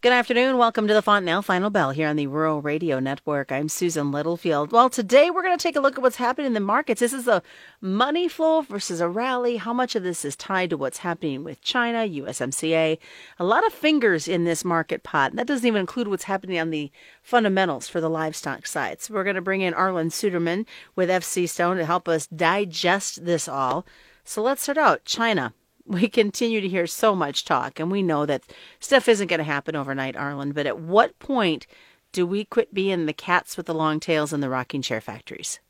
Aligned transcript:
Good 0.00 0.12
afternoon. 0.12 0.58
Welcome 0.58 0.86
to 0.86 0.94
the 0.94 1.02
Fontanelle 1.02 1.42
Final 1.42 1.70
Bell 1.70 1.90
here 1.90 2.06
on 2.06 2.14
the 2.14 2.28
Rural 2.28 2.62
Radio 2.62 3.00
Network. 3.00 3.50
I'm 3.50 3.68
Susan 3.68 4.12
Littlefield. 4.12 4.70
Well, 4.70 4.88
today 4.88 5.28
we're 5.28 5.42
going 5.42 5.58
to 5.58 5.60
take 5.60 5.74
a 5.74 5.80
look 5.80 5.96
at 5.96 6.02
what's 6.02 6.18
happening 6.18 6.46
in 6.46 6.52
the 6.52 6.60
markets. 6.60 7.00
This 7.00 7.12
is 7.12 7.26
a 7.26 7.42
money 7.80 8.28
flow 8.28 8.60
versus 8.60 9.00
a 9.00 9.08
rally. 9.08 9.56
How 9.56 9.72
much 9.72 9.96
of 9.96 10.04
this 10.04 10.24
is 10.24 10.36
tied 10.36 10.70
to 10.70 10.76
what's 10.76 10.98
happening 10.98 11.42
with 11.42 11.60
China, 11.62 12.06
USMCA? 12.06 12.98
A 13.40 13.44
lot 13.44 13.66
of 13.66 13.72
fingers 13.72 14.28
in 14.28 14.44
this 14.44 14.64
market 14.64 15.02
pot. 15.02 15.32
And 15.32 15.38
that 15.40 15.48
doesn't 15.48 15.66
even 15.66 15.80
include 15.80 16.06
what's 16.06 16.22
happening 16.22 16.60
on 16.60 16.70
the 16.70 16.92
fundamentals 17.20 17.88
for 17.88 18.00
the 18.00 18.08
livestock 18.08 18.68
side. 18.68 19.00
So 19.00 19.14
we're 19.14 19.24
going 19.24 19.34
to 19.34 19.42
bring 19.42 19.62
in 19.62 19.74
Arlan 19.74 20.12
Suderman 20.12 20.64
with 20.94 21.10
FC 21.10 21.48
Stone 21.48 21.76
to 21.78 21.84
help 21.84 22.06
us 22.06 22.28
digest 22.28 23.24
this 23.24 23.48
all. 23.48 23.84
So 24.22 24.42
let's 24.42 24.62
start 24.62 24.78
out. 24.78 25.04
China 25.04 25.54
we 25.88 26.08
continue 26.08 26.60
to 26.60 26.68
hear 26.68 26.86
so 26.86 27.16
much 27.16 27.44
talk, 27.44 27.80
and 27.80 27.90
we 27.90 28.02
know 28.02 28.26
that 28.26 28.42
stuff 28.78 29.08
isn't 29.08 29.28
going 29.28 29.38
to 29.38 29.44
happen 29.44 29.74
overnight, 29.74 30.14
Arlan. 30.14 30.54
But 30.54 30.66
at 30.66 30.78
what 30.78 31.18
point 31.18 31.66
do 32.12 32.26
we 32.26 32.44
quit 32.44 32.74
being 32.74 33.06
the 33.06 33.12
cats 33.12 33.56
with 33.56 33.66
the 33.66 33.74
long 33.74 33.98
tails 33.98 34.32
in 34.32 34.40
the 34.40 34.50
rocking 34.50 34.82
chair 34.82 35.00
factories? 35.00 35.60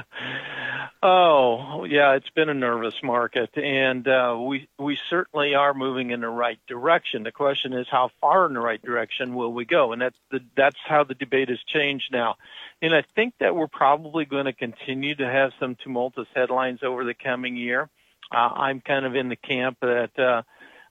oh, 1.04 1.86
yeah, 1.86 2.16
it's 2.16 2.30
been 2.32 2.50
a 2.50 2.54
nervous 2.54 2.96
market, 3.02 3.50
and 3.56 4.06
uh, 4.06 4.38
we 4.38 4.68
we 4.78 4.98
certainly 5.10 5.56
are 5.56 5.74
moving 5.74 6.12
in 6.12 6.20
the 6.20 6.28
right 6.28 6.60
direction. 6.68 7.24
The 7.24 7.32
question 7.32 7.72
is, 7.72 7.88
how 7.90 8.12
far 8.20 8.46
in 8.48 8.54
the 8.54 8.60
right 8.60 8.82
direction 8.82 9.34
will 9.34 9.54
we 9.54 9.64
go? 9.64 9.94
And 9.94 10.02
that's 10.02 10.18
the 10.30 10.42
that's 10.58 10.80
how 10.86 11.06
the 11.06 11.16
debate 11.16 11.48
has 11.48 11.60
changed 11.66 12.12
now. 12.12 12.36
And 12.82 12.94
I 12.94 13.04
think 13.16 13.36
that 13.40 13.56
we're 13.56 13.68
probably 13.68 14.26
going 14.26 14.46
to 14.46 14.54
continue 14.54 15.16
to 15.16 15.26
have 15.26 15.54
some 15.58 15.76
tumultuous 15.76 16.28
headlines 16.36 16.80
over 16.84 17.06
the 17.06 17.14
coming 17.14 17.56
year 17.56 17.90
uh, 18.32 18.36
I'm 18.36 18.82
kind 18.82 19.06
of 19.06 19.16
in 19.16 19.30
the 19.30 19.36
camp 19.36 19.78
that 19.82 20.18
uh, 20.18 20.42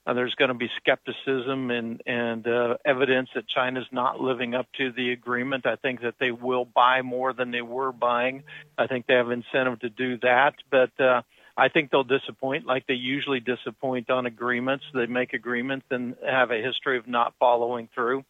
uh, 0.05 0.13
there's 0.13 0.33
going 0.35 0.49
to 0.49 0.55
be 0.55 0.69
skepticism 0.77 1.71
and 1.71 2.01
and 2.05 2.47
uh, 2.47 2.77
evidence 2.85 3.29
that 3.35 3.47
China's 3.47 3.87
not 3.91 4.19
living 4.19 4.55
up 4.55 4.67
to 4.77 4.91
the 4.91 5.11
agreement. 5.11 5.65
I 5.65 5.75
think 5.75 6.01
that 6.01 6.15
they 6.19 6.31
will 6.31 6.65
buy 6.65 7.01
more 7.01 7.33
than 7.33 7.51
they 7.51 7.61
were 7.61 7.91
buying. 7.91 8.43
I 8.77 8.87
think 8.87 9.05
they 9.07 9.13
have 9.15 9.31
incentive 9.31 9.79
to 9.81 9.89
do 9.89 10.17
that, 10.19 10.55
but 10.69 10.99
uh, 10.99 11.21
I 11.55 11.69
think 11.69 11.91
they'll 11.91 12.03
disappoint, 12.03 12.65
like 12.65 12.87
they 12.87 12.95
usually 12.95 13.39
disappoint 13.39 14.09
on 14.09 14.25
agreements. 14.25 14.85
They 14.93 15.05
make 15.05 15.33
agreements 15.33 15.85
and 15.91 16.15
have 16.27 16.51
a 16.51 16.61
history 16.61 16.97
of 16.97 17.07
not 17.07 17.33
following 17.39 17.89
through. 17.93 18.23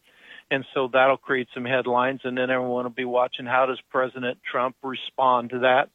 And 0.50 0.66
so 0.74 0.90
that'll 0.92 1.16
create 1.16 1.48
some 1.54 1.64
headlines, 1.64 2.20
and 2.24 2.36
then 2.36 2.50
everyone 2.50 2.84
will 2.84 2.90
be 2.90 3.06
watching 3.06 3.46
how 3.46 3.64
does 3.64 3.80
President 3.90 4.38
Trump 4.44 4.76
respond 4.82 5.50
to 5.50 5.60
that 5.60 5.88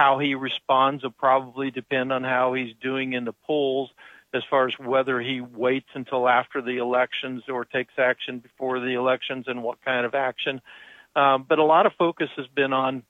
how 0.00 0.18
he 0.18 0.34
responds 0.34 1.02
will 1.02 1.10
probably 1.10 1.70
depend 1.70 2.10
on 2.10 2.24
how 2.24 2.54
he's 2.54 2.74
doing 2.80 3.12
in 3.12 3.26
the 3.26 3.34
polls 3.46 3.90
as 4.32 4.42
far 4.48 4.66
as 4.66 4.72
whether 4.78 5.20
he 5.20 5.42
waits 5.42 5.90
until 5.92 6.26
after 6.26 6.62
the 6.62 6.78
elections 6.78 7.42
or 7.50 7.66
takes 7.66 7.92
action 7.98 8.38
before 8.38 8.80
the 8.80 8.94
elections 8.94 9.44
and 9.46 9.62
what 9.62 9.76
kind 9.84 10.06
of 10.06 10.14
action. 10.14 10.62
Um, 11.14 11.44
but 11.46 11.58
a 11.58 11.64
lot 11.64 11.84
of 11.84 11.92
focus 11.98 12.30
has 12.38 12.46
been 12.46 12.72
on 12.72 13.02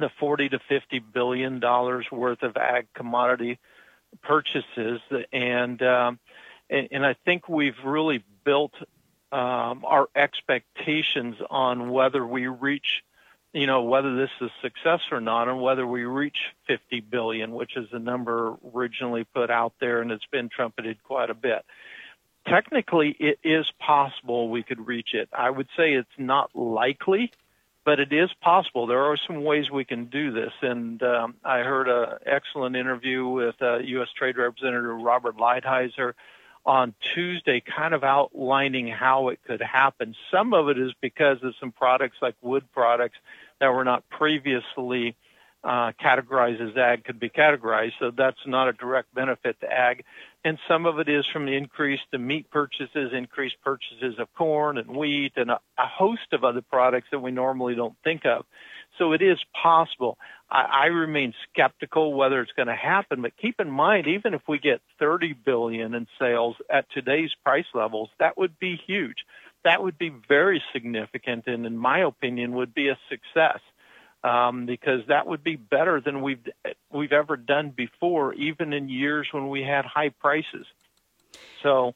the 0.00 0.10
40 0.18 0.48
to 0.48 0.58
50 0.68 0.98
billion 0.98 1.60
dollars 1.60 2.06
worth 2.10 2.42
of 2.42 2.56
ag 2.56 2.88
commodity 2.94 3.60
purchases, 4.20 5.00
and 5.32 5.80
um, 5.82 6.18
and, 6.68 6.88
and 6.90 7.06
I 7.06 7.14
think 7.24 7.48
we've 7.48 7.78
really 7.84 8.24
built 8.44 8.74
um, 9.30 9.84
our 9.84 10.08
expectations 10.16 11.36
on 11.48 11.90
whether 11.90 12.26
we 12.26 12.48
reach 12.48 13.04
you 13.52 13.66
know 13.66 13.82
whether 13.82 14.14
this 14.16 14.30
is 14.40 14.50
a 14.50 14.62
success 14.62 15.00
or 15.10 15.20
not 15.20 15.48
and 15.48 15.60
whether 15.60 15.86
we 15.86 16.04
reach 16.04 16.36
50 16.66 17.00
billion 17.00 17.52
which 17.52 17.76
is 17.76 17.86
the 17.90 17.98
number 17.98 18.56
originally 18.74 19.24
put 19.24 19.50
out 19.50 19.72
there 19.80 20.00
and 20.00 20.10
it's 20.10 20.26
been 20.26 20.48
trumpeted 20.48 21.02
quite 21.02 21.30
a 21.30 21.34
bit. 21.34 21.64
Technically 22.46 23.16
it 23.18 23.38
is 23.42 23.70
possible 23.78 24.48
we 24.48 24.62
could 24.62 24.86
reach 24.86 25.14
it. 25.14 25.28
I 25.32 25.50
would 25.50 25.68
say 25.76 25.94
it's 25.94 26.08
not 26.18 26.54
likely 26.54 27.32
but 27.84 28.00
it 28.00 28.12
is 28.12 28.30
possible. 28.42 28.86
There 28.86 29.04
are 29.04 29.16
some 29.16 29.44
ways 29.44 29.70
we 29.70 29.86
can 29.86 30.06
do 30.06 30.30
this 30.30 30.52
and 30.62 31.02
um, 31.02 31.34
i 31.44 31.60
heard 31.60 31.88
an 31.88 32.18
excellent 32.26 32.76
interview 32.76 33.26
with 33.26 33.56
uh, 33.62 33.78
u.s 33.78 34.08
trade 34.16 34.36
representative 34.36 35.00
robert 35.00 35.36
lighthizer 35.36 36.12
on 36.66 36.94
Tuesday, 37.14 37.60
kind 37.60 37.94
of 37.94 38.04
outlining 38.04 38.88
how 38.88 39.28
it 39.28 39.40
could 39.46 39.62
happen. 39.62 40.14
Some 40.30 40.52
of 40.52 40.68
it 40.68 40.78
is 40.78 40.92
because 41.00 41.38
of 41.42 41.54
some 41.58 41.72
products 41.72 42.18
like 42.20 42.34
wood 42.42 42.64
products 42.72 43.18
that 43.60 43.68
were 43.68 43.84
not 43.84 44.08
previously 44.08 45.16
uh, 45.64 45.92
categorized 46.00 46.60
as 46.60 46.76
ag 46.76 47.04
could 47.04 47.18
be 47.18 47.28
categorized. 47.28 47.92
So 47.98 48.10
that's 48.10 48.38
not 48.46 48.68
a 48.68 48.72
direct 48.72 49.12
benefit 49.14 49.58
to 49.60 49.72
ag. 49.72 50.04
And 50.44 50.58
some 50.68 50.86
of 50.86 50.98
it 51.00 51.08
is 51.08 51.26
from 51.26 51.46
the 51.46 51.56
increase 51.56 52.00
in 52.12 52.26
meat 52.26 52.48
purchases, 52.50 53.12
increased 53.12 53.56
purchases 53.64 54.18
of 54.18 54.32
corn 54.34 54.78
and 54.78 54.88
wheat, 54.88 55.32
and 55.36 55.50
a, 55.50 55.60
a 55.76 55.86
host 55.86 56.32
of 56.32 56.44
other 56.44 56.62
products 56.62 57.08
that 57.10 57.18
we 57.18 57.32
normally 57.32 57.74
don't 57.74 57.96
think 58.04 58.24
of. 58.24 58.46
So 58.98 59.12
it 59.12 59.22
is 59.22 59.38
possible. 59.60 60.18
I, 60.50 60.62
I 60.62 60.86
remain 60.86 61.32
skeptical 61.50 62.14
whether 62.14 62.40
it's 62.40 62.52
going 62.52 62.68
to 62.68 62.74
happen, 62.74 63.22
but 63.22 63.36
keep 63.36 63.60
in 63.60 63.70
mind, 63.70 64.06
even 64.08 64.34
if 64.34 64.42
we 64.48 64.58
get 64.58 64.80
30 64.98 65.34
billion 65.34 65.94
in 65.94 66.06
sales 66.18 66.56
at 66.68 66.90
today's 66.90 67.30
price 67.44 67.66
levels, 67.74 68.10
that 68.18 68.36
would 68.36 68.58
be 68.58 68.76
huge. 68.86 69.24
That 69.64 69.82
would 69.82 69.98
be 69.98 70.12
very 70.28 70.62
significant, 70.72 71.46
and 71.46 71.66
in 71.66 71.76
my 71.76 72.00
opinion, 72.00 72.52
would 72.52 72.74
be 72.74 72.88
a 72.88 72.98
success 73.08 73.60
um, 74.24 74.66
because 74.66 75.00
that 75.08 75.26
would 75.26 75.44
be 75.44 75.56
better 75.56 76.00
than 76.00 76.22
we've 76.22 76.46
we've 76.92 77.12
ever 77.12 77.36
done 77.36 77.70
before, 77.70 78.34
even 78.34 78.72
in 78.72 78.88
years 78.88 79.28
when 79.32 79.48
we 79.48 79.62
had 79.62 79.84
high 79.84 80.10
prices. 80.10 80.66
So. 81.62 81.94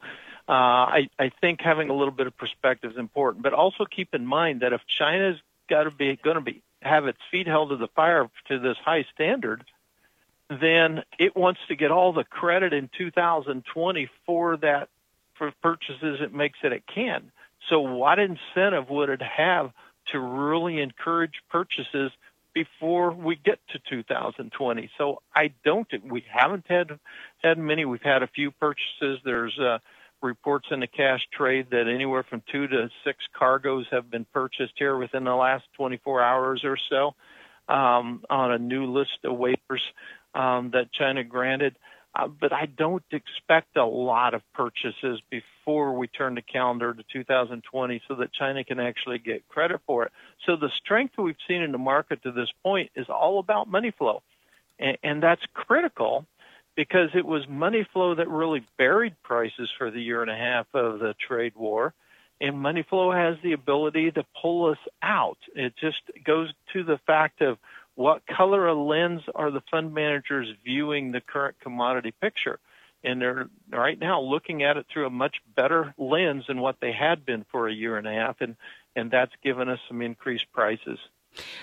Uh, 0.48 0.52
I, 0.98 1.08
I 1.20 1.30
think 1.41 1.60
having 1.60 1.88
a 1.88 1.94
little 1.94 2.12
bit 2.12 2.26
of 2.26 2.36
perspective 2.36 2.91
is 2.91 2.98
important, 2.98 3.44
but 3.44 3.52
also 3.54 3.84
keep 3.84 4.12
in 4.12 4.26
mind 4.26 4.62
that 4.62 4.72
if 4.72 4.80
China's 4.88 5.38
got 5.70 5.84
to 5.84 5.92
be 5.92 6.18
going 6.22 6.34
to 6.34 6.42
be 6.42 6.62
have 6.82 7.06
its 7.06 7.19
feet 7.31 7.47
held 7.47 7.70
to 7.70 7.76
the 7.76 7.88
fire 7.88 8.28
to 8.48 8.59
this 8.59 8.76
high 8.84 9.04
standard, 9.15 9.65
then 10.48 11.03
it 11.19 11.37
wants 11.37 11.60
to 11.69 11.76
get 11.76 11.91
all 11.91 12.12
the 12.12 12.25
credit 12.25 12.72
in 12.72 12.91
2020 12.97 14.10
for 14.26 14.56
that 14.59 14.88
for 15.34 15.53
purchases 15.62 16.21
it 16.21 16.34
makes 16.34 16.59
that 16.62 16.72
it 16.72 16.84
can. 16.92 17.32
So 17.69 17.81
what 17.81 18.19
incentive 18.19 18.91
would 18.91 19.09
it 19.09 19.22
have 19.22 19.71
to 20.12 20.19
really 20.19 20.81
encourage 20.81 21.42
purchases 21.48 22.10
before 22.54 23.12
we 23.12 23.37
get 23.37 23.60
to 23.69 23.78
2020? 23.88 24.91
So 24.98 25.22
I 25.34 25.53
don't. 25.65 25.88
We 26.04 26.25
haven't 26.28 26.66
had 26.69 26.98
had 27.42 27.59
many. 27.59 27.84
We've 27.84 28.03
had 28.03 28.22
a 28.22 28.26
few 28.26 28.50
purchases. 28.50 29.21
There's 29.25 29.59
uh, 29.59 29.78
reports 30.22 30.69
in 30.71 30.81
the 30.81 30.87
cash 30.87 31.21
trade 31.33 31.66
that 31.71 31.88
anywhere 31.93 32.25
from 32.28 32.43
two 32.50 32.66
to 32.69 32.88
six 33.05 33.19
cargoes 33.37 33.87
have 33.91 34.10
been 34.10 34.27
purchased 34.33 34.75
here 34.77 34.97
within 34.97 35.25
the 35.25 35.34
last 35.34 35.65
24 35.77 36.22
hours 36.22 36.62
or 36.65 36.78
so 36.88 37.15
um, 37.72 38.22
on 38.31 38.53
a 38.53 38.59
new 38.59 38.87
list 38.87 39.19
of 39.25 39.38
waivers 39.38 39.81
um, 40.34 40.71
that 40.72 40.93
China 40.93 41.25
granted. 41.25 41.77
Uh, 42.15 42.28
but 42.28 42.53
I 42.53 42.66
don't 42.66 43.05
expect 43.10 43.77
a 43.77 43.87
lot 43.87 44.34
of 44.34 44.43
purchases 44.53 45.21
before 45.31 45.97
we 45.97 46.09
turn 46.09 46.34
the 46.34 46.43
calendar 46.43 46.93
to 46.93 47.03
2020 47.10 48.03
so 48.06 48.16
that 48.16 48.33
China 48.34 48.62
can 48.65 48.78
actually 48.78 49.19
get 49.19 49.49
credit 49.49 49.81
for 49.87 50.04
it. 50.04 50.12
So 50.44 50.56
the 50.56 50.69
strength 50.84 51.15
we've 51.16 51.34
seen 51.49 51.62
in 51.62 51.72
the 51.72 51.78
market 51.78 52.22
to 52.25 52.33
this 52.33 52.50
point 52.62 52.91
is 52.94 53.06
all 53.09 53.39
about 53.39 53.66
money 53.66 53.93
flow. 53.97 54.22
And, 54.78 54.99
and 55.03 55.22
that's 55.22 55.43
critical 55.54 56.27
because 56.75 57.10
it 57.15 57.27
was 57.27 57.47
money 57.49 57.87
flow 57.93 58.15
that 58.15 58.28
really 58.28 58.65
buried 58.78 59.15
prices 59.22 59.71
for 59.77 59.91
the 59.91 60.00
year 60.00 60.22
and 60.22 60.31
a 60.31 60.37
half 60.37 60.66
of 60.75 60.99
the 61.00 61.15
trade 61.15 61.55
war. 61.55 61.94
And 62.41 62.59
money 62.59 62.83
flow 62.83 63.12
has 63.12 63.37
the 63.43 63.53
ability 63.53 64.10
to 64.12 64.25
pull 64.41 64.71
us 64.71 64.78
out. 65.03 65.38
It 65.55 65.75
just 65.81 66.00
goes 66.25 66.53
to 66.72 66.83
the 66.83 66.99
fact 67.06 67.41
of 67.41 67.59
what 67.94 68.27
color 68.27 68.66
of 68.66 68.78
lens 68.78 69.22
are 69.34 69.50
the 69.50 69.62
fund 69.71 69.94
managers 69.94 70.49
viewing 70.65 71.12
the 71.12 71.21
current 71.21 71.56
commodity 71.60 72.12
picture. 72.21 72.59
And 73.04 73.21
they're 73.21 73.49
right 73.71 73.99
now 73.99 74.21
looking 74.21 74.62
at 74.62 74.77
it 74.77 74.87
through 74.93 75.06
a 75.06 75.10
much 75.10 75.37
better 75.54 75.94
lens 75.99 76.44
than 76.47 76.60
what 76.60 76.77
they 76.81 76.93
had 76.93 77.27
been 77.27 77.45
for 77.51 77.68
a 77.68 77.72
year 77.72 77.97
and 77.97 78.07
a 78.07 78.13
half. 78.13 78.41
And, 78.41 78.57
and 78.97 79.10
that's 79.10 79.33
given 79.42 79.68
us 79.68 79.80
some 79.89 80.03
increased 80.03 80.51
prices. 80.53 80.98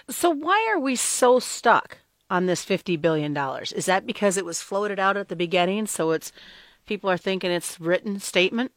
So, 0.10 0.30
why 0.30 0.68
are 0.72 0.80
we 0.80 0.96
so 0.96 1.40
stuck 1.40 2.00
on 2.30 2.46
this 2.46 2.66
$50 2.66 3.00
billion? 3.02 3.36
Is 3.76 3.86
that 3.86 4.06
because 4.06 4.38
it 4.38 4.46
was 4.46 4.62
floated 4.62 5.00
out 5.00 5.18
at 5.18 5.30
the 5.30 5.36
beginning, 5.36 5.88
so 5.88 6.12
it's 6.12 6.32
people 6.86 7.10
are 7.10 7.18
thinking 7.18 7.52
it's 7.52 7.80
written 7.80 8.20
statement? 8.20 8.72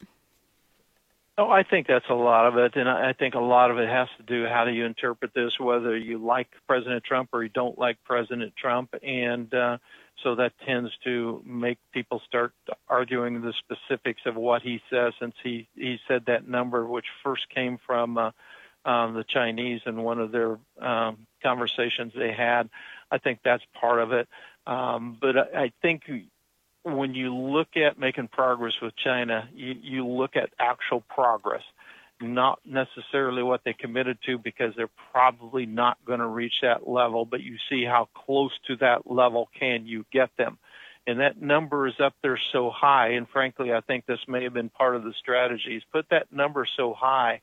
Oh, 1.39 1.49
I 1.49 1.63
think 1.63 1.87
that's 1.87 2.11
a 2.11 2.15
lot 2.15 2.47
of 2.47 2.59
it, 2.59 2.77
and 2.77 2.87
I 2.89 3.15
think 3.15 3.35
a 3.35 3.41
lot 3.41 3.71
of 3.71 3.79
it 3.79 3.89
has 3.89 4.07
to 4.19 4.23
do 4.23 4.47
how 4.47 4.67
do 4.67 4.71
you 4.71 4.85
interpret 4.85 5.33
this, 5.35 5.59
whether 5.59 5.97
you 5.97 6.19
like 6.19 6.49
President 6.69 7.03
Trump 7.05 7.31
or 7.33 7.43
you 7.43 7.49
don't 7.49 7.79
like 7.79 7.97
President 8.05 8.55
Trump, 8.55 8.95
and 9.03 9.53
uh, 9.55 9.79
so 10.23 10.35
that 10.35 10.53
tends 10.67 10.91
to 11.05 11.43
make 11.47 11.79
people 11.93 12.21
start 12.27 12.53
arguing 12.87 13.41
the 13.41 13.55
specifics 13.55 14.21
of 14.27 14.37
what 14.37 14.61
he 14.61 14.83
says, 14.91 15.15
since 15.19 15.35
he 15.43 15.69
he 15.75 15.99
said 16.07 16.25
that 16.27 16.47
number, 16.47 16.87
which 16.87 17.07
first 17.25 17.49
came 17.49 17.79
from 17.87 18.19
uh, 18.19 18.31
um, 18.85 19.15
the 19.15 19.25
Chinese 19.25 19.81
in 19.87 20.03
one 20.03 20.21
of 20.21 20.33
their 20.33 20.59
um, 20.83 21.27
conversations 21.43 22.13
they 22.15 22.33
had. 22.33 22.69
I 23.13 23.19
think 23.19 23.41
that's 23.45 23.63
part 23.79 24.01
of 24.01 24.13
it. 24.13 24.27
Um, 24.67 25.19
but 25.21 25.37
I, 25.37 25.65
I 25.65 25.73
think 25.83 26.03
when 26.83 27.15
you 27.15 27.35
look 27.35 27.77
at 27.77 27.99
making 27.99 28.29
progress 28.29 28.73
with 28.81 28.95
China, 28.97 29.49
you, 29.55 29.75
you 29.81 30.07
look 30.07 30.35
at 30.35 30.51
actual 30.59 31.03
progress, 31.09 31.63
not 32.21 32.59
necessarily 32.65 33.43
what 33.43 33.61
they 33.65 33.75
committed 33.75 34.19
to 34.27 34.39
because 34.39 34.73
they're 34.77 34.89
probably 35.13 35.67
not 35.67 35.99
going 36.07 36.21
to 36.21 36.27
reach 36.27 36.55
that 36.63 36.89
level, 36.89 37.27
but 37.27 37.43
you 37.43 37.57
see 37.69 37.85
how 37.85 38.09
close 38.15 38.53
to 38.67 38.77
that 38.77 39.11
level 39.11 39.49
can 39.59 39.87
you 39.87 40.07
get 40.11 40.31
them. 40.39 40.59
And 41.07 41.21
that 41.21 41.41
number 41.41 41.87
is 41.89 41.95
up 42.03 42.15
there 42.23 42.39
so 42.53 42.71
high, 42.71 43.09
and 43.11 43.29
frankly, 43.29 43.73
I 43.73 43.81
think 43.81 44.07
this 44.07 44.21
may 44.29 44.45
have 44.45 44.55
been 44.55 44.69
part 44.69 44.95
of 44.95 45.03
the 45.03 45.13
strategies. 45.21 45.83
Put 45.93 46.07
that 46.11 46.33
number 46.33 46.67
so 46.77 46.95
high 46.95 47.41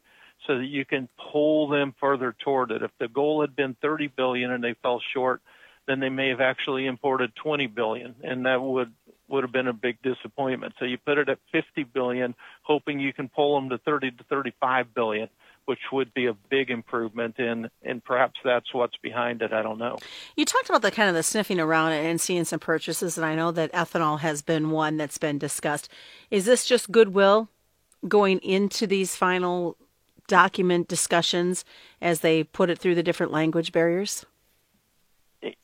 so 0.48 0.58
that 0.58 0.66
you 0.66 0.86
can 0.86 1.10
pull 1.32 1.68
them 1.68 1.94
further 2.00 2.34
toward 2.44 2.72
it. 2.72 2.82
If 2.82 2.92
the 3.00 3.10
goal 3.10 3.42
had 3.42 3.58
been 3.58 3.76
30 3.82 4.08
billion 4.16 4.52
and 4.52 4.64
they 4.64 4.76
fell 4.82 5.02
short, 5.14 5.42
then 5.90 6.00
they 6.00 6.10
may 6.10 6.30
have 6.30 6.40
actually 6.40 6.86
imported 6.86 7.36
20 7.36 7.66
billion, 7.68 8.16
and 8.24 8.46
that 8.46 8.62
would 8.62 8.94
would 9.28 9.44
have 9.44 9.52
been 9.52 9.68
a 9.68 9.74
big 9.74 10.02
disappointment. 10.02 10.74
So 10.80 10.86
you 10.86 10.98
put 10.98 11.20
it 11.20 11.30
at 11.30 11.38
50 11.52 11.84
billion, 11.84 12.34
hoping 12.64 13.00
you 13.00 13.14
can 13.14 13.30
pull 13.30 13.60
them 13.60 13.70
to 13.70 13.78
30 13.78 14.12
to 14.12 14.24
35 14.24 14.94
billion, 14.96 15.30
which 15.66 15.80
would 15.92 16.12
be 16.16 16.26
a 16.26 16.34
big 16.34 16.72
improvement. 16.72 17.36
And 17.38 17.70
and 17.84 18.04
perhaps 18.04 18.40
that's 18.44 18.74
what's 18.74 18.98
behind 18.98 19.42
it. 19.42 19.54
I 19.54 19.62
don't 19.62 19.78
know. 19.80 19.98
You 20.36 20.46
talked 20.46 20.70
about 20.70 20.82
the 20.82 20.92
kind 20.92 21.10
of 21.10 21.16
the 21.16 21.24
sniffing 21.24 21.60
around 21.60 21.94
and 21.94 22.22
seeing 22.22 22.46
some 22.46 22.60
purchases, 22.60 23.18
and 23.18 23.26
I 23.26 23.36
know 23.36 23.52
that 23.52 23.72
ethanol 23.74 24.20
has 24.20 24.42
been 24.42 24.70
one 24.72 24.98
that's 24.98 25.18
been 25.18 25.38
discussed. 25.38 25.90
Is 26.30 26.46
this 26.46 26.66
just 26.66 26.92
goodwill 26.92 27.50
going 28.08 28.40
into 28.40 28.88
these 28.88 29.16
final 29.16 29.76
document 30.28 30.88
discussions 30.88 31.66
as 32.02 32.22
they 32.22 32.44
put 32.44 32.70
it 32.70 32.78
through 32.78 32.96
the 32.96 33.04
different 33.04 33.32
language 33.32 33.72
barriers? 33.72 34.26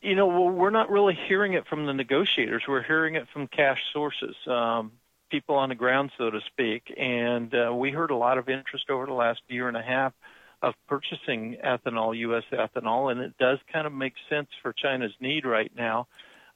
You 0.01 0.15
know, 0.15 0.27
we're 0.27 0.69
not 0.69 0.89
really 0.89 1.17
hearing 1.27 1.53
it 1.53 1.67
from 1.67 1.85
the 1.85 1.93
negotiators. 1.93 2.63
We're 2.67 2.83
hearing 2.83 3.15
it 3.15 3.27
from 3.33 3.47
cash 3.47 3.79
sources, 3.91 4.35
um, 4.47 4.93
people 5.29 5.55
on 5.55 5.69
the 5.69 5.75
ground, 5.75 6.11
so 6.17 6.29
to 6.29 6.39
speak. 6.47 6.93
And 6.97 7.53
uh, 7.53 7.73
we 7.73 7.91
heard 7.91 8.11
a 8.11 8.15
lot 8.15 8.37
of 8.37 8.47
interest 8.47 8.89
over 8.89 9.05
the 9.05 9.13
last 9.13 9.41
year 9.47 9.67
and 9.67 9.75
a 9.75 9.81
half 9.81 10.13
of 10.61 10.73
purchasing 10.87 11.57
ethanol, 11.63 12.17
U.S. 12.17 12.43
ethanol, 12.51 13.11
and 13.11 13.19
it 13.19 13.37
does 13.37 13.59
kind 13.71 13.85
of 13.85 13.93
make 13.93 14.13
sense 14.29 14.47
for 14.61 14.73
China's 14.73 15.13
need 15.19 15.45
right 15.45 15.71
now. 15.75 16.07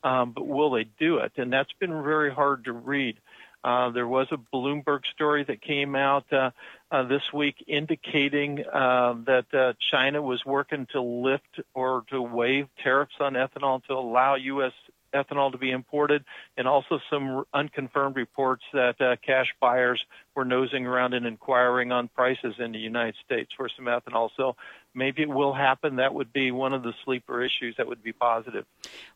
Um, 0.01 0.31
but 0.31 0.47
will 0.47 0.71
they 0.71 0.85
do 0.97 1.17
it? 1.17 1.33
And 1.35 1.51
that's 1.51 1.73
been 1.73 1.91
very 2.03 2.33
hard 2.33 2.63
to 2.65 2.71
read. 2.71 3.17
Uh, 3.63 3.89
there 3.91 4.07
was 4.07 4.27
a 4.31 4.37
Bloomberg 4.37 5.01
story 5.13 5.43
that 5.43 5.61
came 5.61 5.95
out 5.95 6.31
uh, 6.31 6.51
uh, 6.91 7.03
this 7.03 7.21
week 7.33 7.55
indicating 7.67 8.63
uh, 8.65 9.15
that 9.25 9.45
uh, 9.53 9.73
China 9.91 10.21
was 10.21 10.43
working 10.45 10.87
to 10.93 11.01
lift 11.01 11.59
or 11.73 12.03
to 12.09 12.21
waive 12.21 12.67
tariffs 12.81 13.15
on 13.19 13.33
ethanol 13.33 13.83
to 13.85 13.93
allow 13.93 14.35
U.S. 14.35 14.71
ethanol 15.13 15.51
to 15.51 15.57
be 15.57 15.71
imported, 15.71 16.23
and 16.57 16.67
also 16.67 16.99
some 17.09 17.43
unconfirmed 17.53 18.15
reports 18.15 18.63
that 18.73 18.99
uh, 19.01 19.15
cash 19.25 19.47
buyers 19.59 20.01
were 20.35 20.45
nosing 20.45 20.85
around 20.85 21.13
and 21.13 21.25
inquiring 21.25 21.91
on 21.91 22.07
prices 22.07 22.55
in 22.59 22.71
the 22.71 22.79
United 22.79 23.15
States 23.25 23.51
for 23.55 23.69
some 23.75 23.85
ethanol. 23.85 24.29
So 24.37 24.55
maybe 24.93 25.21
it 25.23 25.29
will 25.29 25.53
happen. 25.53 25.97
That 25.97 26.13
would 26.13 26.31
be 26.31 26.51
one 26.51 26.73
of 26.73 26.83
the 26.83 26.93
sleeper 27.03 27.43
issues 27.43 27.75
that 27.77 27.87
would 27.87 28.03
be 28.03 28.13
positive. 28.13 28.65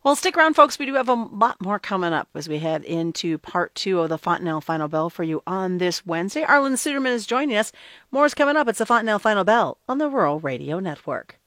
Well, 0.04 0.16
stick 0.16 0.38
around, 0.38 0.56
folks. 0.56 0.78
We 0.78 0.86
do 0.86 0.96
have 0.96 1.10
a 1.10 1.14
lot 1.14 1.62
more 1.62 1.80
coming 1.80 2.14
up 2.14 2.30
as 2.36 2.50
we 2.50 2.60
head 2.60 2.84
into 2.84 3.38
part 3.38 3.74
two 3.76 4.02
of 4.02 4.10
the 4.10 4.18
Fontanelle 4.18 4.62
Final 4.62 4.88
Bell 4.88 5.10
for 5.10 5.24
you 5.24 5.42
on 5.48 5.78
this 5.78 6.06
Wednesday. 6.06 6.44
Arlan 6.44 6.74
Suderman 6.74 7.14
is 7.14 7.26
joining 7.26 7.58
us. 7.58 7.72
More 8.12 8.26
is 8.26 8.34
coming 8.34 8.56
up. 8.56 8.68
It's 8.68 8.80
the 8.80 8.86
Fontanelle 8.86 9.20
Final 9.20 9.44
Bell 9.44 9.78
on 9.88 9.98
the 9.98 10.10
Rural 10.10 10.40
Radio 10.40 10.80
Network. 10.80 11.40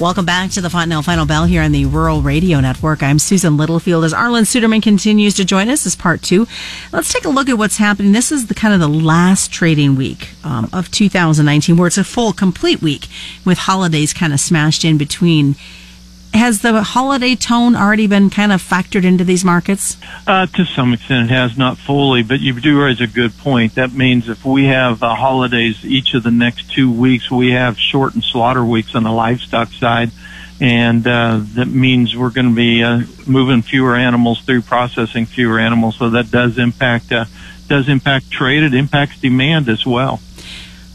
Welcome 0.00 0.24
back 0.24 0.50
to 0.52 0.62
the 0.62 0.70
Fontanelle 0.70 1.02
Final 1.02 1.26
Bell 1.26 1.44
here 1.44 1.60
on 1.60 1.72
the 1.72 1.84
Rural 1.84 2.22
Radio 2.22 2.58
Network. 2.58 3.02
I'm 3.02 3.18
Susan 3.18 3.58
Littlefield 3.58 4.02
as 4.02 4.14
Arlan 4.14 4.44
Suderman 4.44 4.82
continues 4.82 5.34
to 5.34 5.44
join 5.44 5.68
us 5.68 5.84
as 5.84 5.94
part 5.94 6.22
two. 6.22 6.46
Let's 6.90 7.12
take 7.12 7.26
a 7.26 7.28
look 7.28 7.50
at 7.50 7.58
what's 7.58 7.76
happening. 7.76 8.12
This 8.12 8.32
is 8.32 8.46
the 8.46 8.54
kind 8.54 8.72
of 8.72 8.80
the 8.80 8.88
last 8.88 9.52
trading 9.52 9.96
week 9.96 10.30
um, 10.42 10.70
of 10.72 10.90
2019, 10.90 11.76
where 11.76 11.86
it's 11.86 11.98
a 11.98 12.04
full, 12.04 12.32
complete 12.32 12.80
week 12.80 13.08
with 13.44 13.58
holidays 13.58 14.14
kind 14.14 14.32
of 14.32 14.40
smashed 14.40 14.86
in 14.86 14.96
between 14.96 15.54
has 16.32 16.60
the 16.62 16.82
holiday 16.82 17.34
tone 17.34 17.74
already 17.74 18.06
been 18.06 18.30
kind 18.30 18.52
of 18.52 18.62
factored 18.62 19.04
into 19.04 19.24
these 19.24 19.44
markets? 19.44 19.96
Uh, 20.26 20.46
to 20.46 20.64
some 20.64 20.92
extent, 20.92 21.30
it 21.30 21.34
has 21.34 21.58
not 21.58 21.76
fully, 21.76 22.22
but 22.22 22.40
you 22.40 22.58
do 22.60 22.80
raise 22.80 23.00
a 23.00 23.06
good 23.06 23.36
point. 23.38 23.74
That 23.74 23.92
means 23.92 24.28
if 24.28 24.44
we 24.44 24.66
have 24.66 25.02
uh, 25.02 25.14
holidays 25.14 25.84
each 25.84 26.14
of 26.14 26.22
the 26.22 26.30
next 26.30 26.70
two 26.70 26.90
weeks, 26.90 27.30
we 27.30 27.50
have 27.52 27.78
shortened 27.78 28.24
slaughter 28.24 28.64
weeks 28.64 28.94
on 28.94 29.02
the 29.02 29.12
livestock 29.12 29.68
side, 29.68 30.10
and 30.60 31.06
uh, 31.06 31.40
that 31.54 31.68
means 31.68 32.16
we're 32.16 32.30
going 32.30 32.48
to 32.48 32.54
be 32.54 32.82
uh, 32.82 33.02
moving 33.26 33.62
fewer 33.62 33.96
animals 33.96 34.40
through 34.42 34.62
processing 34.62 35.26
fewer 35.26 35.58
animals. 35.58 35.96
So 35.96 36.10
that 36.10 36.30
does 36.30 36.58
impact 36.58 37.12
uh, 37.12 37.24
does 37.66 37.88
impact 37.88 38.30
trade. 38.30 38.62
It 38.62 38.74
impacts 38.74 39.20
demand 39.20 39.68
as 39.68 39.86
well. 39.86 40.20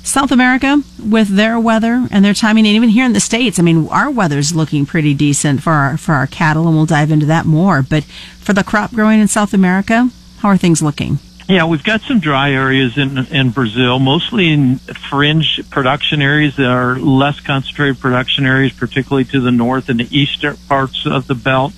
South 0.06 0.32
America 0.32 0.84
with 1.04 1.30
their 1.30 1.60
weather 1.60 2.08
and 2.12 2.24
their 2.24 2.36
timing, 2.36 2.68
and 2.68 2.76
even 2.76 2.90
here 2.90 3.06
in 3.06 3.14
the 3.14 3.20
states, 3.20 3.58
I 3.58 3.64
mean, 3.64 3.88
our 3.90 4.10
weather's 4.10 4.56
looking 4.56 4.86
pretty 4.86 5.16
decent 5.16 5.64
for 5.64 5.72
our 5.72 5.98
for 5.98 6.14
our 6.14 6.28
cattle, 6.28 6.68
and 6.68 6.76
we'll 6.76 6.86
dive 6.86 7.12
into 7.12 7.26
that 7.26 7.46
more. 7.46 7.82
But 7.82 8.04
for 8.04 8.54
the 8.54 8.64
crop 8.64 8.92
growing 8.92 9.20
in 9.20 9.28
South 9.28 9.54
America, 9.54 10.12
how 10.38 10.50
are 10.50 10.58
things 10.58 10.82
looking? 10.84 11.18
Yeah, 11.50 11.66
we've 11.66 11.84
got 11.84 12.02
some 12.02 12.20
dry 12.20 12.52
areas 12.52 12.98
in 12.98 13.18
in 13.28 13.50
Brazil, 13.50 13.98
mostly 13.98 14.52
in 14.52 14.78
fringe 14.78 15.62
production 15.72 16.22
areas 16.22 16.56
that 16.58 16.70
are 16.70 16.98
less 16.98 17.40
concentrated 17.40 18.00
production 18.00 18.46
areas, 18.46 18.74
particularly 18.74 19.26
to 19.26 19.40
the 19.40 19.52
north 19.52 19.90
and 19.90 20.00
the 20.00 20.18
eastern 20.18 20.56
parts 20.70 21.06
of 21.08 21.26
the 21.26 21.36
belt. 21.36 21.74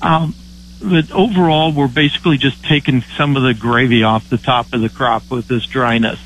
Um, 0.00 0.34
but 0.80 1.10
overall, 1.12 1.72
we're 1.72 1.88
basically 1.88 2.38
just 2.38 2.64
taking 2.64 3.02
some 3.16 3.36
of 3.36 3.42
the 3.42 3.54
gravy 3.54 4.02
off 4.02 4.28
the 4.28 4.38
top 4.38 4.72
of 4.72 4.80
the 4.80 4.88
crop 4.88 5.30
with 5.30 5.48
this 5.48 5.66
dryness. 5.66 6.18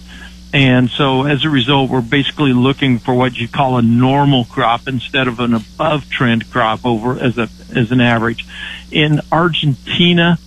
And 0.53 0.89
so 0.89 1.25
as 1.25 1.45
a 1.45 1.51
result, 1.51 1.91
we're 1.91 2.01
basically 2.01 2.53
looking 2.53 2.99
for 2.99 3.15
what 3.15 3.37
you 3.37 3.49
call 3.49 3.79
a 3.79 3.83
normal 3.83 4.45
crop 4.45 4.89
instead 4.89 5.29
of 5.29 5.41
an 5.41 5.55
above 5.55 6.09
trend 6.09 6.51
crop 6.51 6.87
over 6.87 7.19
as 7.19 7.37
a, 7.37 7.49
as 7.75 7.91
an 7.91 8.01
average. 8.01 8.47
In 8.91 9.21
Argentina, 9.31 10.39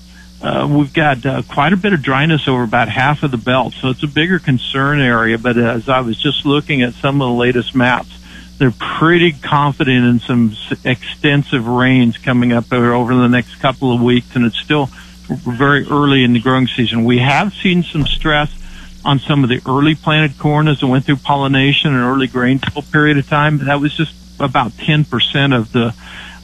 uh, 0.42 0.68
we've 0.72 0.94
got 0.94 1.25
uh, 1.25 1.42
quite 1.44 1.74
a 1.74 1.78
bit 1.78 1.94
of 1.94 2.01
dryness 2.01 2.48
over 2.48 2.63
about 2.63 2.88
half 2.88 3.24
of 3.24 3.31
the 3.31 3.38
belt, 3.38 3.74
so 3.74 3.90
it's 3.90 4.04
a 4.04 4.07
bigger 4.07 4.40
concern 4.40 5.01
area. 5.01 5.38
But 5.38 5.57
as 5.57 5.90
I 5.90 6.00
was 6.00 6.18
just 6.18 6.45
looking 6.45 6.81
at 6.81 6.94
some 6.94 7.22
of 7.22 7.28
the 7.28 7.36
latest 7.36 7.75
maps, 7.75 8.16
they're 8.57 8.72
pretty 8.72 9.34
confident 9.34 10.06
in 10.06 10.19
some 10.19 10.56
extensive 10.86 11.68
rains 11.68 12.18
coming 12.18 12.52
up 12.54 12.72
over 12.72 13.16
the 13.16 13.28
next 13.28 13.56
couple 13.56 13.94
of 13.94 14.02
weeks, 14.02 14.36
and 14.36 14.45
it's 14.45 14.60
still 14.60 14.88
very 15.28 15.85
early 15.85 16.24
in 16.24 16.33
the 16.33 16.40
growing 16.40 16.68
season. 16.68 17.04
We 17.04 17.19
have 17.19 17.54
seen 17.54 17.83
some 17.83 18.06
stress 18.06 18.52
on 19.06 19.20
some 19.20 19.44
of 19.44 19.50
the 19.50 19.62
early 19.66 19.96
planted 19.96 20.38
corn 20.38 20.68
as 20.68 20.82
it 20.82 20.86
went 20.86 21.06
through 21.06 21.18
pollination 21.18 21.94
and 21.94 22.04
early 22.04 22.28
grain 22.28 22.60
period 22.92 23.18
of 23.18 23.28
time. 23.28 23.60
That 23.60 23.80
was 23.80 23.96
just 23.96 24.14
about 24.40 24.72
10% 24.72 25.56
of 25.56 25.72
the 25.72 25.96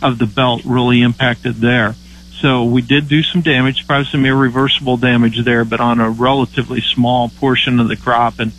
of 0.02 0.20
the 0.20 0.26
belt 0.26 0.62
really 0.66 1.02
impacted 1.02 1.56
there. 1.56 1.96
So 2.42 2.66
we 2.66 2.82
did 2.82 3.08
do 3.08 3.24
some 3.24 3.42
damage, 3.42 3.88
probably 3.88 4.06
some 4.06 4.26
irreversible 4.26 4.98
damage 4.98 5.44
there, 5.46 5.64
but 5.64 5.80
on 5.80 6.00
a 6.00 6.10
relatively 6.10 6.82
small 6.82 7.30
portion 7.30 7.80
of 7.80 7.88
the 7.88 7.96
crop 7.96 8.40
and 8.40 8.52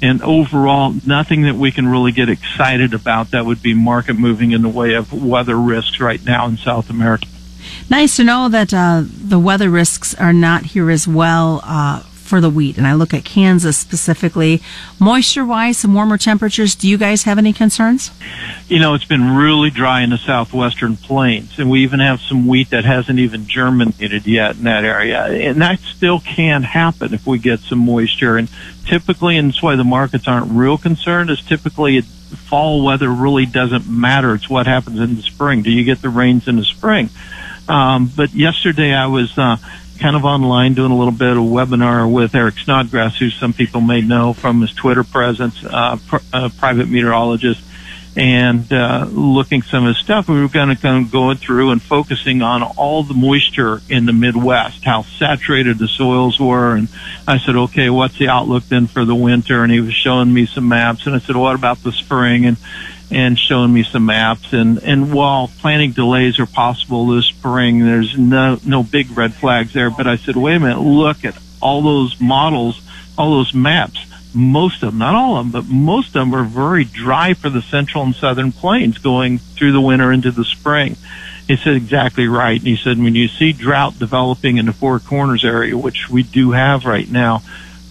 and 0.00 0.22
overall 0.22 0.94
nothing 1.06 1.42
that 1.42 1.56
we 1.56 1.72
can 1.72 1.88
really 1.88 2.12
get 2.12 2.28
excited 2.28 2.94
about 2.94 3.32
that 3.32 3.44
would 3.44 3.60
be 3.60 3.74
market 3.74 4.14
moving 4.14 4.52
in 4.52 4.62
the 4.62 4.68
way 4.68 4.94
of 4.94 5.12
weather 5.12 5.56
risks 5.56 5.98
right 6.00 6.24
now 6.24 6.46
in 6.46 6.56
South 6.56 6.88
America. 6.88 7.26
Nice 7.90 8.16
to 8.16 8.24
know 8.24 8.48
that 8.48 8.72
uh, 8.72 9.02
the 9.04 9.38
weather 9.38 9.68
risks 9.68 10.14
are 10.14 10.32
not 10.32 10.66
here 10.66 10.90
as 10.90 11.08
well. 11.08 11.60
Uh, 11.64 12.02
for 12.28 12.40
the 12.40 12.50
wheat. 12.50 12.76
And 12.76 12.86
I 12.86 12.94
look 12.94 13.12
at 13.14 13.24
Kansas 13.24 13.76
specifically. 13.76 14.62
Moisture 15.00 15.44
wise, 15.44 15.78
some 15.78 15.94
warmer 15.94 16.18
temperatures. 16.18 16.74
Do 16.74 16.88
you 16.88 16.98
guys 16.98 17.24
have 17.24 17.38
any 17.38 17.52
concerns? 17.52 18.10
You 18.68 18.78
know, 18.78 18.94
it's 18.94 19.04
been 19.04 19.34
really 19.34 19.70
dry 19.70 20.02
in 20.02 20.10
the 20.10 20.18
southwestern 20.18 20.96
plains, 20.96 21.58
and 21.58 21.70
we 21.70 21.82
even 21.82 22.00
have 22.00 22.20
some 22.20 22.46
wheat 22.46 22.70
that 22.70 22.84
hasn't 22.84 23.18
even 23.18 23.46
germinated 23.46 24.26
yet 24.26 24.56
in 24.56 24.64
that 24.64 24.84
area. 24.84 25.24
And 25.24 25.60
that 25.62 25.80
still 25.80 26.20
can 26.20 26.62
happen 26.62 27.14
if 27.14 27.26
we 27.26 27.38
get 27.38 27.60
some 27.60 27.78
moisture. 27.78 28.36
And 28.36 28.48
typically, 28.86 29.36
and 29.38 29.50
that's 29.50 29.62
why 29.62 29.76
the 29.76 29.84
markets 29.84 30.28
aren't 30.28 30.52
real 30.52 30.78
concerned, 30.78 31.30
is 31.30 31.40
typically 31.42 32.02
fall 32.02 32.84
weather 32.84 33.08
really 33.08 33.46
doesn't 33.46 33.88
matter. 33.88 34.34
It's 34.34 34.50
what 34.50 34.66
happens 34.66 35.00
in 35.00 35.16
the 35.16 35.22
spring. 35.22 35.62
Do 35.62 35.70
you 35.70 35.84
get 35.84 36.02
the 36.02 36.10
rains 36.10 36.46
in 36.46 36.56
the 36.56 36.64
spring? 36.64 37.08
Um, 37.68 38.10
but 38.14 38.32
yesterday 38.32 38.94
I 38.94 39.06
was 39.06 39.36
uh, 39.36 39.56
kind 39.98 40.16
of 40.16 40.24
online 40.24 40.74
doing 40.74 40.90
a 40.90 40.96
little 40.96 41.12
bit 41.12 41.36
of 41.36 41.42
webinar 41.42 42.10
with 42.10 42.34
Eric 42.34 42.58
Snodgrass, 42.58 43.16
who 43.18 43.30
some 43.30 43.52
people 43.52 43.80
may 43.80 44.00
know 44.00 44.32
from 44.32 44.60
his 44.60 44.72
Twitter 44.72 45.04
presence, 45.04 45.62
uh, 45.64 45.96
pr- 46.06 46.16
uh, 46.32 46.48
private 46.58 46.88
meteorologist, 46.88 47.62
and 48.16 48.72
uh, 48.72 49.06
looking 49.10 49.62
some 49.62 49.84
of 49.84 49.94
his 49.94 50.02
stuff. 50.02 50.28
We 50.28 50.40
were 50.40 50.48
kind 50.48 50.72
of, 50.72 50.80
kind 50.80 51.04
of 51.04 51.12
going 51.12 51.36
through 51.36 51.70
and 51.70 51.80
focusing 51.80 52.42
on 52.42 52.62
all 52.62 53.02
the 53.02 53.14
moisture 53.14 53.80
in 53.88 54.06
the 54.06 54.12
Midwest, 54.12 54.84
how 54.84 55.02
saturated 55.02 55.78
the 55.78 55.88
soils 55.88 56.40
were. 56.40 56.74
And 56.74 56.88
I 57.26 57.38
said, 57.38 57.54
okay, 57.54 57.90
what's 57.90 58.18
the 58.18 58.28
outlook 58.28 58.64
then 58.64 58.86
for 58.86 59.04
the 59.04 59.14
winter? 59.14 59.62
And 59.62 59.70
he 59.70 59.80
was 59.80 59.94
showing 59.94 60.32
me 60.32 60.46
some 60.46 60.68
maps, 60.68 61.06
and 61.06 61.14
I 61.14 61.18
said, 61.18 61.36
what 61.36 61.54
about 61.54 61.82
the 61.82 61.92
spring? 61.92 62.46
And 62.46 62.56
and 63.10 63.38
showing 63.38 63.72
me 63.72 63.82
some 63.82 64.06
maps. 64.06 64.52
And, 64.52 64.78
and 64.82 65.12
while 65.12 65.48
planting 65.60 65.92
delays 65.92 66.38
are 66.38 66.46
possible 66.46 67.06
this 67.06 67.26
spring, 67.26 67.84
there's 67.84 68.18
no, 68.18 68.58
no 68.64 68.82
big 68.82 69.16
red 69.16 69.34
flags 69.34 69.72
there. 69.72 69.90
But 69.90 70.06
I 70.06 70.16
said, 70.16 70.36
wait 70.36 70.56
a 70.56 70.60
minute, 70.60 70.80
look 70.80 71.24
at 71.24 71.38
all 71.60 71.82
those 71.82 72.20
models, 72.20 72.80
all 73.16 73.32
those 73.32 73.54
maps. 73.54 74.04
Most 74.34 74.82
of 74.82 74.90
them, 74.90 74.98
not 74.98 75.14
all 75.14 75.38
of 75.38 75.50
them, 75.50 75.52
but 75.52 75.72
most 75.72 76.08
of 76.08 76.12
them 76.14 76.34
are 76.34 76.44
very 76.44 76.84
dry 76.84 77.32
for 77.32 77.48
the 77.48 77.62
central 77.62 78.04
and 78.04 78.14
southern 78.14 78.52
plains 78.52 78.98
going 78.98 79.38
through 79.38 79.72
the 79.72 79.80
winter 79.80 80.12
into 80.12 80.30
the 80.30 80.44
spring. 80.44 80.96
He 81.46 81.56
said 81.56 81.76
exactly 81.76 82.28
right. 82.28 82.58
And 82.58 82.68
he 82.68 82.76
said, 82.76 82.98
when 82.98 83.14
you 83.14 83.26
see 83.26 83.52
drought 83.54 83.98
developing 83.98 84.58
in 84.58 84.66
the 84.66 84.72
Four 84.74 84.98
Corners 85.00 85.46
area, 85.46 85.78
which 85.78 86.10
we 86.10 86.22
do 86.22 86.50
have 86.50 86.84
right 86.84 87.10
now, 87.10 87.42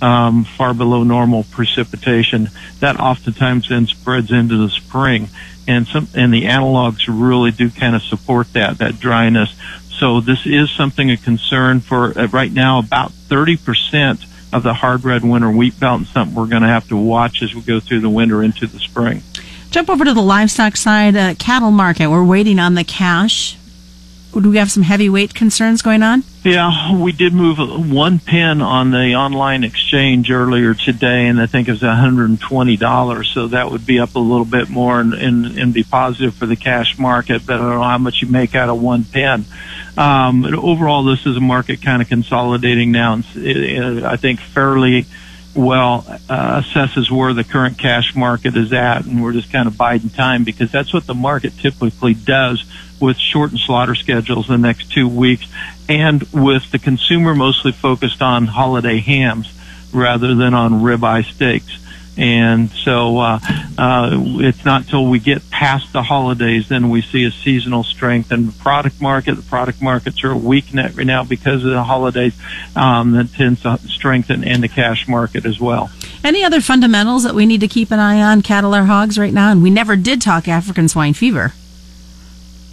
um, 0.01 0.43
far 0.43 0.73
below 0.73 1.03
normal 1.03 1.43
precipitation, 1.43 2.49
that 2.79 2.99
oftentimes 2.99 3.69
then 3.69 3.87
spreads 3.87 4.31
into 4.31 4.57
the 4.57 4.69
spring. 4.69 5.29
And 5.67 5.87
some, 5.87 6.07
and 6.15 6.33
the 6.33 6.43
analogs 6.43 7.07
really 7.07 7.51
do 7.51 7.69
kind 7.69 7.95
of 7.95 8.01
support 8.01 8.53
that, 8.53 8.77
that 8.77 8.99
dryness. 8.99 9.53
So 9.99 10.21
this 10.21 10.45
is 10.45 10.71
something 10.71 11.09
a 11.11 11.17
concern 11.17 11.79
for 11.81 12.17
uh, 12.17 12.27
right 12.27 12.51
now 12.51 12.79
about 12.79 13.11
30% 13.11 14.25
of 14.53 14.63
the 14.63 14.73
hard 14.73 15.03
red 15.03 15.23
winter 15.23 15.51
wheat 15.51 15.79
belt 15.79 15.99
and 15.99 16.07
something 16.07 16.35
we're 16.35 16.47
going 16.47 16.61
to 16.61 16.67
have 16.69 16.87
to 16.87 16.95
watch 16.95 17.41
as 17.41 17.53
we 17.53 17.61
go 17.61 17.79
through 17.79 17.99
the 17.99 18.09
winter 18.09 18.43
into 18.43 18.67
the 18.67 18.79
spring. 18.79 19.23
Jump 19.71 19.89
over 19.89 20.05
to 20.05 20.13
the 20.13 20.21
livestock 20.21 20.77
side, 20.77 21.15
uh, 21.15 21.35
cattle 21.35 21.71
market. 21.71 22.07
We're 22.07 22.23
waiting 22.23 22.59
on 22.59 22.75
the 22.75 22.85
cash 22.85 23.57
do 24.33 24.49
we 24.49 24.57
have 24.57 24.71
some 24.71 24.83
heavyweight 24.83 25.33
concerns 25.33 25.81
going 25.81 26.03
on? 26.03 26.23
Yeah, 26.43 26.95
we 26.95 27.11
did 27.11 27.33
move 27.33 27.57
one 27.91 28.19
pin 28.19 28.61
on 28.61 28.91
the 28.91 29.15
online 29.15 29.63
exchange 29.63 30.31
earlier 30.31 30.73
today, 30.73 31.27
and 31.27 31.41
I 31.41 31.45
think 31.45 31.67
it 31.67 31.71
was 31.71 31.81
$120. 31.81 33.33
So 33.33 33.47
that 33.47 33.71
would 33.71 33.85
be 33.85 33.99
up 33.99 34.15
a 34.15 34.19
little 34.19 34.45
bit 34.45 34.69
more 34.69 34.99
and, 34.99 35.13
and, 35.13 35.45
and 35.57 35.73
be 35.73 35.83
positive 35.83 36.35
for 36.35 36.45
the 36.45 36.55
cash 36.55 36.97
market. 36.97 37.45
But 37.45 37.55
I 37.55 37.57
don't 37.57 37.69
know 37.71 37.83
how 37.83 37.97
much 37.97 38.21
you 38.21 38.27
make 38.27 38.55
out 38.55 38.69
of 38.69 38.81
one 38.81 39.03
pin. 39.03 39.45
Um, 39.97 40.45
overall, 40.45 41.03
this 41.03 41.25
is 41.25 41.35
a 41.35 41.41
market 41.41 41.81
kind 41.81 42.01
of 42.01 42.07
consolidating 42.07 42.91
now. 42.91 43.13
And 43.13 43.25
it, 43.35 43.57
it, 43.57 44.03
I 44.03 44.15
think 44.15 44.39
fairly 44.39 45.05
well 45.57 46.05
uh, 46.29 46.61
assesses 46.61 47.09
where 47.09 47.33
the 47.33 47.43
current 47.43 47.77
cash 47.77 48.15
market 48.15 48.55
is 48.55 48.71
at, 48.71 49.05
and 49.05 49.23
we're 49.23 49.33
just 49.33 49.51
kind 49.51 49.67
of 49.67 49.75
biding 49.75 50.09
time 50.09 50.43
because 50.43 50.71
that's 50.71 50.93
what 50.93 51.05
the 51.05 51.15
market 51.15 51.57
typically 51.57 52.13
does 52.13 52.63
with 53.01 53.17
shortened 53.17 53.59
slaughter 53.59 53.95
schedules 53.95 54.47
the 54.47 54.57
next 54.57 54.91
two 54.91 55.07
weeks, 55.07 55.45
and 55.89 56.23
with 56.31 56.71
the 56.71 56.79
consumer 56.79 57.35
mostly 57.35 57.71
focused 57.71 58.21
on 58.21 58.45
holiday 58.45 58.99
hams 58.99 59.51
rather 59.93 60.35
than 60.35 60.53
on 60.53 60.73
ribeye 60.81 61.25
steaks. 61.25 61.77
And 62.17 62.71
so 62.71 63.19
uh, 63.19 63.39
uh, 63.77 64.09
it's 64.39 64.65
not 64.65 64.81
until 64.81 65.05
we 65.05 65.19
get 65.19 65.49
past 65.51 65.93
the 65.93 66.01
holidays 66.01 66.67
then 66.67 66.89
we 66.89 67.01
see 67.01 67.25
a 67.25 67.31
seasonal 67.31 67.83
strength 67.83 68.31
in 68.31 68.47
the 68.47 68.51
product 68.51 69.01
market. 69.01 69.35
The 69.35 69.43
product 69.43 69.81
markets 69.81 70.23
are 70.23 70.35
weak 70.35 70.73
net 70.73 70.95
right 70.95 71.05
now 71.05 71.23
because 71.23 71.63
of 71.63 71.71
the 71.71 71.83
holidays. 71.83 72.35
Um, 72.75 73.11
that 73.11 73.33
tends 73.33 73.61
to 73.63 73.77
strengthen 73.87 74.43
in 74.43 74.61
the 74.61 74.67
cash 74.67 75.07
market 75.07 75.45
as 75.45 75.59
well. 75.59 75.89
Any 76.23 76.43
other 76.43 76.61
fundamentals 76.61 77.23
that 77.23 77.35
we 77.35 77.45
need 77.45 77.61
to 77.61 77.67
keep 77.67 77.91
an 77.91 77.99
eye 77.99 78.21
on, 78.21 78.41
cattle 78.41 78.75
or 78.75 78.83
hogs, 78.83 79.17
right 79.17 79.33
now? 79.33 79.51
And 79.51 79.63
we 79.63 79.69
never 79.69 79.95
did 79.95 80.21
talk 80.21 80.47
African 80.47 80.87
swine 80.87 81.13
fever. 81.13 81.53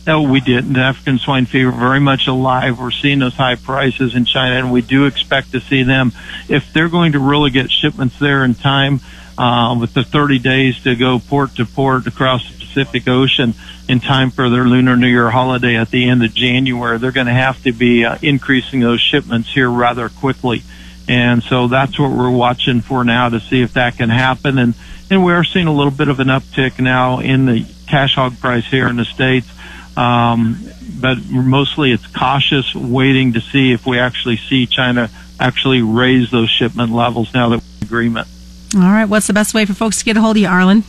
No, 0.07 0.23
we 0.23 0.41
didn't. 0.41 0.77
African 0.77 1.19
swine 1.19 1.47
fever 1.47 1.71
very 1.71 2.01
much 2.01 2.27
alive. 2.27 2.79
We're 2.79 2.91
seeing 2.91 3.21
those 3.21 3.35
high 3.35 3.55
prices 3.55 4.15
in 4.15 4.27
China, 4.27 4.57
and 4.57 4.73
we 4.73 4.83
do 4.83 5.07
expect 5.07 5.53
to 5.53 5.61
see 5.61 5.83
them. 5.83 6.13
If 6.49 6.73
they're 6.73 6.91
going 6.91 7.13
to 7.13 7.19
really 7.19 7.51
get 7.51 7.71
shipments 7.71 8.19
there 8.19 8.45
in 8.45 8.55
time, 8.55 9.01
uh, 9.39 9.77
with 9.79 9.95
the 9.95 10.05
30 10.05 10.39
days 10.39 10.83
to 10.83 10.95
go 10.95 11.19
port 11.19 11.57
to 11.57 11.67
port 11.67 12.07
across 12.07 12.51
the 12.51 12.59
Pacific 12.59 13.09
Ocean 13.09 13.55
in 13.89 14.01
time 14.01 14.31
for 14.31 14.49
their 14.49 14.65
Lunar 14.65 14.97
New 14.97 15.09
Year 15.09 15.31
holiday 15.31 15.77
at 15.77 15.91
the 15.91 16.09
end 16.09 16.25
of 16.25 16.35
January, 16.35 16.99
they're 16.99 17.13
going 17.13 17.27
to 17.27 17.33
have 17.33 17.63
to 17.65 17.73
be 17.73 18.05
uh, 18.05 18.19
increasing 18.23 18.81
those 18.81 19.01
shipments 19.01 19.53
here 19.53 19.71
rather 19.71 20.09
quickly. 20.09 20.63
And 21.07 21.43
so 21.43 21.69
that's 21.69 21.99
what 21.99 22.11
we're 22.11 22.31
watching 22.31 22.81
for 22.81 23.05
now 23.05 23.29
to 23.29 23.41
see 23.41 23.61
if 23.61 23.75
that 23.75 23.99
can 23.99 24.09
happen. 24.09 24.59
And, 24.59 24.75
and 25.11 25.25
we 25.25 25.33
are 25.33 25.45
seeing 25.45 25.67
a 25.67 25.73
little 25.73 25.93
bit 25.93 26.09
of 26.09 26.19
an 26.21 26.29
uptick 26.29 26.81
now 26.81 27.21
in 27.21 27.47
the 27.47 27.67
cash 27.87 28.15
hog 28.15 28.39
price 28.41 28.65
here 28.65 28.89
in 28.89 28.97
the 28.97 29.05
States. 29.05 29.49
Um, 29.97 30.59
but 31.01 31.19
mostly 31.29 31.93
it's 31.93 32.07
cautious, 32.07 32.75
waiting 32.75 33.35
to 33.35 33.41
see 33.41 33.73
if 33.73 33.87
we 33.87 33.99
actually 33.99 34.39
see 34.39 34.67
China 34.67 35.11
actually 35.39 35.83
raise 35.83 36.31
those 36.31 36.49
shipment 36.49 36.91
levels 36.91 37.35
now 37.35 37.51
that 37.51 37.63
agreement. 37.83 38.27
All 38.75 38.83
right. 38.83 39.05
What's 39.05 39.27
the 39.27 39.33
best 39.33 39.55
way 39.55 39.65
for 39.65 39.75
folks 39.75 39.99
to 39.99 40.05
get 40.05 40.17
a 40.17 40.21
hold 40.21 40.37
of 40.37 40.43
you, 40.43 40.49
Arlan? 40.49 40.85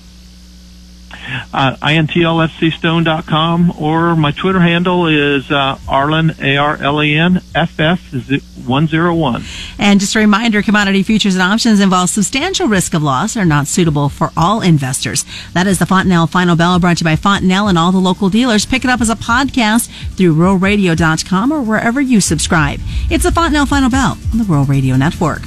Uh, 1.53 1.75
intlfcstone.com 1.77 3.73
or 3.79 4.15
my 4.15 4.31
Twitter 4.31 4.59
handle 4.59 5.07
is 5.07 5.49
uh, 5.49 5.77
Arlen, 5.87 6.33
A-R-L-E-N, 6.39 7.35
FF101. 7.55 9.75
And 9.79 9.99
just 9.99 10.15
a 10.15 10.19
reminder, 10.19 10.61
commodity 10.61 11.03
futures 11.03 11.35
and 11.35 11.41
options 11.41 11.79
involve 11.79 12.09
substantial 12.09 12.67
risk 12.67 12.93
of 12.93 13.01
loss 13.01 13.37
are 13.37 13.45
not 13.45 13.67
suitable 13.67 14.09
for 14.09 14.31
all 14.35 14.61
investors. 14.61 15.25
That 15.53 15.67
is 15.67 15.79
the 15.79 15.85
Fontanelle 15.85 16.27
Final 16.27 16.55
Bell 16.55 16.79
brought 16.79 16.97
to 16.97 17.03
you 17.03 17.05
by 17.05 17.15
Fontanelle 17.15 17.69
and 17.69 17.77
all 17.77 17.91
the 17.91 17.97
local 17.97 18.29
dealers. 18.29 18.65
Pick 18.65 18.83
it 18.83 18.89
up 18.89 19.01
as 19.01 19.09
a 19.09 19.15
podcast 19.15 19.89
through 20.15 20.35
ruralradio.com 20.35 21.51
or 21.51 21.61
wherever 21.61 22.01
you 22.01 22.21
subscribe. 22.21 22.79
It's 23.09 23.23
the 23.23 23.31
Fontanelle 23.31 23.65
Final 23.65 23.89
Bell 23.89 24.17
on 24.31 24.37
the 24.37 24.43
Rural 24.43 24.65
Radio 24.65 24.95
Network. 24.95 25.41